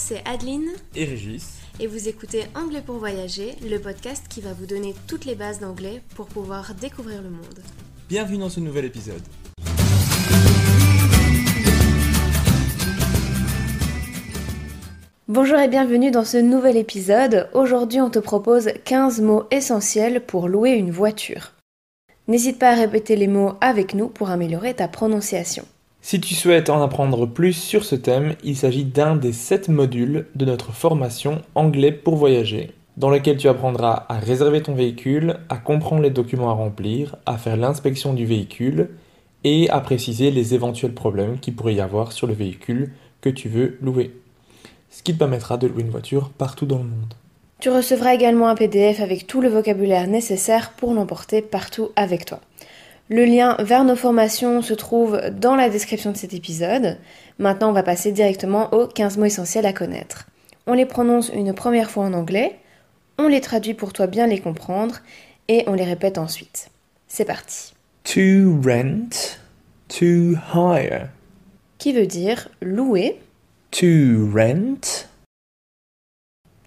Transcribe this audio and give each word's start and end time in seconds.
c'est 0.00 0.26
Adeline 0.26 0.70
et 0.96 1.04
Régis. 1.04 1.58
et 1.78 1.86
vous 1.86 2.08
écoutez 2.08 2.44
Anglais 2.54 2.82
pour 2.84 2.96
voyager, 2.96 3.54
le 3.62 3.78
podcast 3.78 4.24
qui 4.30 4.40
va 4.40 4.54
vous 4.54 4.64
donner 4.64 4.94
toutes 5.06 5.26
les 5.26 5.34
bases 5.34 5.60
d'anglais 5.60 6.00
pour 6.14 6.26
pouvoir 6.26 6.74
découvrir 6.74 7.22
le 7.22 7.28
monde. 7.28 7.60
Bienvenue 8.08 8.38
dans 8.38 8.48
ce 8.48 8.60
nouvel 8.60 8.86
épisode. 8.86 9.20
Bonjour 15.28 15.58
et 15.58 15.68
bienvenue 15.68 16.10
dans 16.10 16.24
ce 16.24 16.38
nouvel 16.38 16.78
épisode. 16.78 17.48
Aujourd'hui, 17.52 18.00
on 18.00 18.10
te 18.10 18.18
propose 18.18 18.70
15 18.84 19.20
mots 19.20 19.44
essentiels 19.50 20.24
pour 20.24 20.48
louer 20.48 20.70
une 20.70 20.90
voiture. 20.90 21.52
N'hésite 22.26 22.58
pas 22.58 22.70
à 22.70 22.74
répéter 22.74 23.16
les 23.16 23.28
mots 23.28 23.52
avec 23.60 23.92
nous 23.94 24.08
pour 24.08 24.30
améliorer 24.30 24.74
ta 24.74 24.88
prononciation. 24.88 25.66
Si 26.02 26.18
tu 26.18 26.34
souhaites 26.34 26.70
en 26.70 26.82
apprendre 26.82 27.26
plus 27.26 27.52
sur 27.52 27.84
ce 27.84 27.94
thème, 27.94 28.34
il 28.42 28.56
s'agit 28.56 28.84
d'un 28.84 29.16
des 29.16 29.32
sept 29.32 29.68
modules 29.68 30.26
de 30.34 30.46
notre 30.46 30.72
formation 30.72 31.42
Anglais 31.54 31.92
pour 31.92 32.16
voyager, 32.16 32.70
dans 32.96 33.10
lequel 33.10 33.36
tu 33.36 33.48
apprendras 33.48 34.06
à 34.08 34.18
réserver 34.18 34.62
ton 34.62 34.74
véhicule, 34.74 35.36
à 35.50 35.58
comprendre 35.58 36.02
les 36.02 36.10
documents 36.10 36.50
à 36.50 36.54
remplir, 36.54 37.16
à 37.26 37.36
faire 37.36 37.56
l'inspection 37.56 38.14
du 38.14 38.24
véhicule 38.24 38.88
et 39.44 39.68
à 39.68 39.80
préciser 39.80 40.30
les 40.30 40.54
éventuels 40.54 40.94
problèmes 40.94 41.38
qu'il 41.38 41.54
pourrait 41.54 41.74
y 41.74 41.80
avoir 41.80 42.12
sur 42.12 42.26
le 42.26 42.34
véhicule 42.34 42.92
que 43.20 43.28
tu 43.28 43.48
veux 43.50 43.76
louer. 43.82 44.10
Ce 44.90 45.02
qui 45.02 45.12
te 45.12 45.18
permettra 45.18 45.58
de 45.58 45.66
louer 45.66 45.82
une 45.82 45.90
voiture 45.90 46.30
partout 46.30 46.66
dans 46.66 46.78
le 46.78 46.84
monde. 46.84 47.14
Tu 47.60 47.68
recevras 47.68 48.14
également 48.14 48.48
un 48.48 48.54
PDF 48.54 49.00
avec 49.00 49.26
tout 49.26 49.42
le 49.42 49.50
vocabulaire 49.50 50.06
nécessaire 50.06 50.72
pour 50.72 50.94
l'emporter 50.94 51.42
partout 51.42 51.90
avec 51.94 52.24
toi. 52.24 52.40
Le 53.12 53.24
lien 53.24 53.56
vers 53.58 53.82
nos 53.82 53.96
formations 53.96 54.62
se 54.62 54.72
trouve 54.72 55.20
dans 55.30 55.56
la 55.56 55.68
description 55.68 56.12
de 56.12 56.16
cet 56.16 56.32
épisode. 56.32 56.96
Maintenant, 57.40 57.70
on 57.70 57.72
va 57.72 57.82
passer 57.82 58.12
directement 58.12 58.72
aux 58.72 58.86
15 58.86 59.18
mots 59.18 59.24
essentiels 59.24 59.66
à 59.66 59.72
connaître. 59.72 60.28
On 60.68 60.74
les 60.74 60.86
prononce 60.86 61.28
une 61.34 61.52
première 61.52 61.90
fois 61.90 62.04
en 62.04 62.12
anglais, 62.12 62.60
on 63.18 63.26
les 63.26 63.40
traduit 63.40 63.74
pour 63.74 63.92
toi 63.92 64.06
bien 64.06 64.28
les 64.28 64.38
comprendre 64.38 65.00
et 65.48 65.64
on 65.66 65.72
les 65.72 65.82
répète 65.82 66.18
ensuite. 66.18 66.70
C'est 67.08 67.24
parti. 67.24 67.74
To 68.04 68.60
rent, 68.64 69.38
to 69.88 70.36
hire. 70.54 71.08
Qui 71.78 71.92
veut 71.92 72.06
dire 72.06 72.48
louer, 72.62 73.18
To 73.72 74.30
rent, 74.32 75.08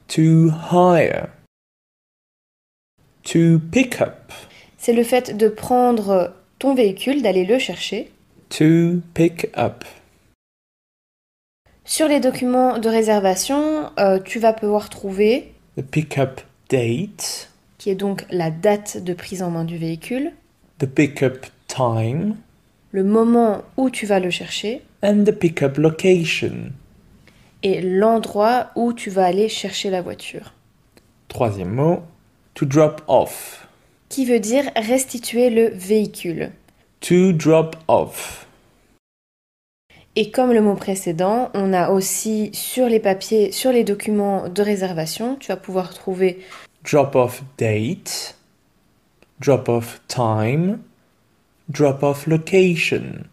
to 0.10 0.50
hire. 0.72 1.30
To 3.24 3.60
pick 3.72 4.02
up, 4.02 4.34
c'est 4.84 4.92
le 4.92 5.04
fait 5.06 5.38
de 5.38 5.48
prendre 5.48 6.34
ton 6.60 6.76
véhicule, 6.76 7.22
d'aller 7.22 7.46
le 7.46 7.58
chercher. 7.58 8.12
to 8.50 9.00
pick 9.14 9.48
up. 9.58 9.86
Sur 11.86 12.10
les 12.10 12.20
documents 12.20 12.78
de 12.80 12.90
réservation, 12.90 13.92
euh, 13.98 14.20
tu 14.20 14.40
vas 14.40 14.52
pouvoir 14.52 14.90
trouver, 14.90 15.54
The 15.78 15.82
pick-up 15.84 16.42
date, 16.70 17.50
qui 17.78 17.92
est 17.92 17.96
donc 17.96 18.26
la 18.30 18.52
date 18.52 19.02
de 19.02 19.14
prise 19.14 19.42
en 19.42 19.52
main 19.52 19.64
du 19.64 19.78
véhicule, 19.78 20.34
the 20.80 20.86
pick-up 20.86 21.46
time, 21.68 22.36
le 22.92 23.06
moment 23.06 23.62
où 23.78 23.90
tu 23.90 24.06
vas 24.06 24.20
le 24.20 24.30
chercher 24.32 24.82
and 25.02 25.24
the 25.24 25.32
pick-up 25.32 25.78
location. 25.78 26.72
et 27.64 27.82
l'endroit 27.82 28.68
où 28.76 28.92
tu 28.92 29.10
vas 29.10 29.26
aller 29.26 29.48
chercher 29.48 29.90
la 29.90 30.02
voiture. 30.02 30.54
Troisième 31.30 31.74
mot, 31.74 32.02
to 32.54 32.66
drop 32.66 33.02
off. 33.08 33.63
Qui 34.14 34.26
veut 34.26 34.40
dire 34.40 34.66
restituer 34.76 35.50
le 35.50 35.70
véhicule. 35.70 36.52
To 37.00 37.32
drop 37.32 37.76
off. 37.88 38.46
Et 40.16 40.30
comme 40.30 40.52
le 40.52 40.62
mot 40.62 40.76
précédent, 40.76 41.50
on 41.56 41.74
a 41.74 41.90
aussi 41.90 42.52
sur 42.54 42.88
les 42.88 43.00
papiers, 43.00 43.52
sur 43.52 43.72
les 43.72 43.84
documents 43.84 44.50
de 44.50 44.62
réservation, 44.62 45.36
tu 45.38 45.48
vas 45.48 45.58
pouvoir 45.58 45.96
trouver 45.96 46.42
Drop 46.84 47.16
off 47.16 47.42
date, 47.58 48.38
drop 49.40 49.68
off 49.68 50.00
time, 50.08 50.78
drop 51.70 52.04
off 52.04 52.28
location. 52.28 53.24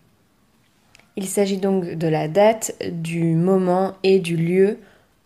Il 1.14 1.26
s'agit 1.26 1.58
donc 1.58 1.90
de 1.90 2.08
la 2.08 2.26
date, 2.26 2.74
du 2.90 3.34
moment 3.34 3.96
et 4.02 4.18
du 4.18 4.38
lieu 4.38 4.78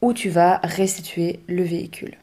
où 0.02 0.12
tu 0.14 0.30
vas 0.30 0.56
restituer 0.64 1.38
le 1.46 1.62
véhicule. 1.62 2.16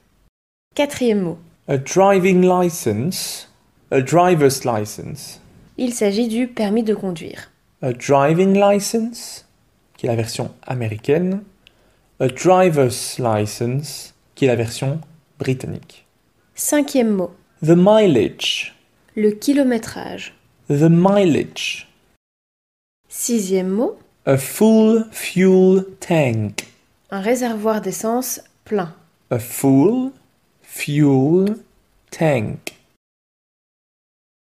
Quatrième 0.75 1.21
mot. 1.21 1.37
A 1.71 1.77
driving 1.77 2.41
license, 2.41 3.47
a 3.91 4.01
driver's 4.01 4.65
license. 4.65 5.39
Il 5.77 5.93
s'agit 5.93 6.27
du 6.27 6.49
permis 6.49 6.83
de 6.83 6.93
conduire. 6.93 7.49
A 7.81 7.93
driving 7.93 8.53
license, 8.59 9.45
qui 9.95 10.05
est 10.05 10.09
la 10.09 10.17
version 10.17 10.51
américaine. 10.67 11.43
A 12.19 12.27
driver's 12.27 13.17
license, 13.19 14.13
qui 14.35 14.43
est 14.43 14.47
la 14.49 14.57
version 14.57 14.99
britannique. 15.39 16.05
Cinquième 16.55 17.11
mot. 17.11 17.31
The 17.63 17.77
mileage, 17.77 18.75
Le 19.15 19.31
kilométrage. 19.31 20.33
the 20.67 20.89
mileage. 20.89 21.87
Sixième 23.07 23.69
mot. 23.69 23.97
A 24.25 24.35
full 24.35 25.05
fuel 25.13 25.85
tank. 26.01 26.67
Un 27.11 27.22
réservoir 27.22 27.79
d'essence 27.79 28.41
plein. 28.66 28.93
A 29.29 29.40
full 29.40 30.11
fuel 30.72 31.58
tank. 32.12 32.73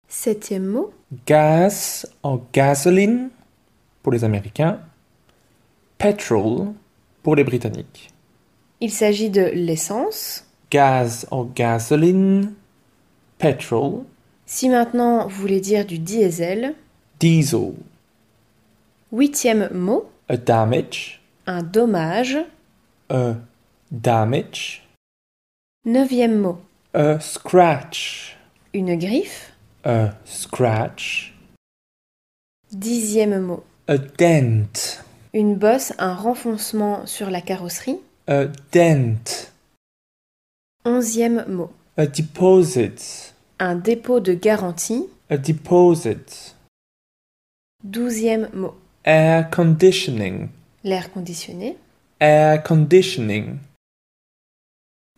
Septième 0.10 0.66
mot. 0.66 0.94
Gas 1.26 2.06
en 2.22 2.42
gasoline 2.54 3.30
pour 4.04 4.12
les 4.12 4.26
Américains. 4.26 4.82
Petrol 5.98 6.74
pour 7.24 7.36
les 7.36 7.46
Britanniques. 7.46 8.12
Il 8.82 8.92
s'agit 8.92 9.30
de 9.30 9.50
l'essence. 9.54 10.46
Gas 10.70 11.26
en 11.32 11.46
gasoline. 11.46 12.54
Petrol. 13.38 14.04
Si 14.46 14.68
maintenant 14.68 15.28
vous 15.28 15.42
voulez 15.42 15.62
dire 15.62 15.86
du 15.86 15.98
diesel. 15.98 16.76
Diesel. 17.20 17.74
Huitième 19.14 19.70
mot. 19.74 20.10
A 20.28 20.36
damage. 20.36 21.22
Un 21.46 21.64
dommage. 21.64 22.38
A 23.10 23.36
damage. 23.92 24.87
Neuvième 25.88 26.40
mot. 26.40 26.60
A 26.94 27.18
scratch. 27.22 28.36
Une 28.74 28.98
griffe. 28.98 29.54
A 29.86 30.16
scratch. 30.26 31.34
Dixième 32.74 33.40
mot. 33.40 33.64
A 33.88 33.98
dent. 33.98 35.00
Une 35.34 35.56
bosse, 35.56 35.94
un 35.98 36.14
renfoncement 36.14 37.06
sur 37.06 37.30
la 37.30 37.40
carrosserie. 37.40 38.02
A 38.28 38.48
dent. 38.74 39.48
Onzième 40.84 41.46
mot. 41.48 41.72
A 41.96 42.06
deposit. 42.06 43.34
Un 43.60 43.76
dépôt 43.78 44.20
de 44.20 44.34
garantie. 44.34 45.06
A 45.30 45.38
deposit. 45.38 46.58
Douzième 47.82 48.50
mot. 48.54 48.76
Air 49.06 49.50
conditioning. 49.50 50.50
L'air 50.84 51.10
conditionné. 51.14 51.78
Air 52.20 52.62
conditioning. 52.62 53.60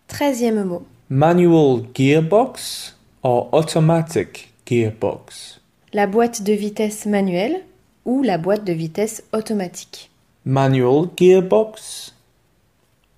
Treizième 0.10 0.64
mot. 0.66 0.86
Manual 1.10 1.84
gearbox 1.94 2.96
or 3.22 3.48
automatic 3.54 4.52
gearbox? 4.66 5.62
La 5.94 6.08
boîte 6.08 6.42
de 6.42 6.52
vitesse 6.52 7.06
manuelle 7.06 7.64
ou 8.06 8.24
la 8.24 8.40
boîte 8.40 8.66
de 8.66 8.74
vitesse 8.74 9.24
automatique? 9.34 10.10
Manual 10.46 11.10
gearbox. 11.16 12.16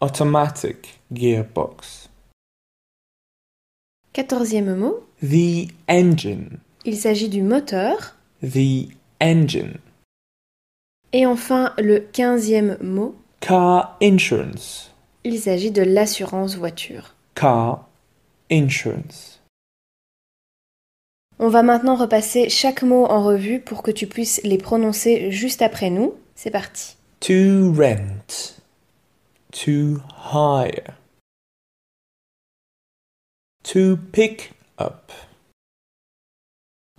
Automatic 0.01 0.99
gearbox. 1.13 2.09
Quatorzième 4.11 4.75
mot. 4.75 4.99
The 5.21 5.71
engine. 5.87 6.59
Il 6.83 6.97
s'agit 6.97 7.29
du 7.29 7.41
moteur. 7.41 8.15
The 8.43 8.89
engine. 9.21 9.77
Et 11.13 11.25
enfin, 11.25 11.73
le 11.77 11.99
quinzième 11.99 12.77
mot. 12.81 13.15
Car 13.39 13.97
insurance. 14.03 14.90
Il 15.23 15.39
s'agit 15.39 15.71
de 15.71 15.83
l'assurance 15.83 16.55
voiture. 16.55 17.13
Car 17.35 17.87
insurance. 18.51 19.39
On 21.37 21.49
va 21.49 21.63
maintenant 21.63 21.95
repasser 21.95 22.49
chaque 22.49 22.81
mot 22.81 23.05
en 23.05 23.23
revue 23.23 23.59
pour 23.59 23.83
que 23.83 23.91
tu 23.91 24.07
puisses 24.07 24.41
les 24.43 24.57
prononcer 24.57 25.31
juste 25.31 25.61
après 25.61 25.89
nous. 25.89 26.15
C'est 26.35 26.51
parti. 26.51 26.97
To 27.21 27.71
rent. 27.73 28.55
To 29.51 30.01
hire. 30.33 30.97
To 33.63 33.97
pick 33.97 34.53
up. 34.79 35.11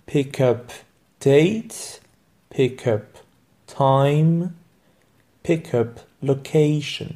Pick 0.05 0.39
up 0.39 0.71
date. 1.19 2.01
Pick 2.49 2.87
up 2.87 3.17
time. 3.67 4.53
Pick 5.43 5.73
up 5.73 5.99
location. 6.21 7.15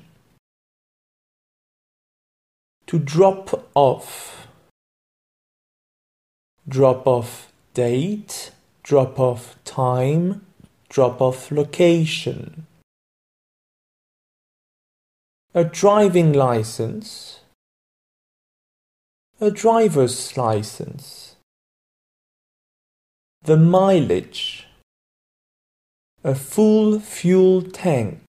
To 2.88 3.00
drop 3.00 3.70
off. 3.76 4.48
Drop 6.68 7.06
off 7.06 7.52
date. 7.74 8.52
Drop 8.84 9.20
off 9.20 9.56
time. 9.66 10.46
Drop 10.90 11.22
off 11.22 11.52
location. 11.52 12.66
A 15.54 15.64
driving 15.64 16.32
license. 16.32 17.42
A 19.42 19.52
driver's 19.52 20.38
license. 20.38 21.36
The 23.42 23.58
mileage. 23.58 24.68
A 26.24 26.36
full 26.36 27.00
fuel 27.00 27.62
tank. 27.62 28.22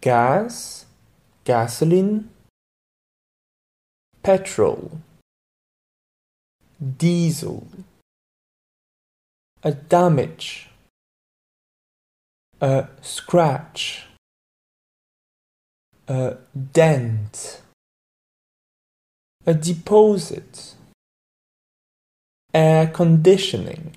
Gas, 0.00 0.86
gasoline, 1.44 2.30
petrol, 4.22 5.00
diesel. 6.80 7.66
A 9.64 9.70
damage. 9.72 10.68
A 12.60 12.88
scratch. 13.00 14.06
A 16.08 16.36
dent. 16.72 17.62
A 19.46 19.54
deposit. 19.54 20.74
Air 22.52 22.88
conditioning. 22.88 23.96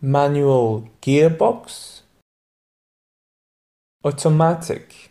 Manual 0.00 0.88
gearbox. 1.00 2.00
Automatic 4.04 5.10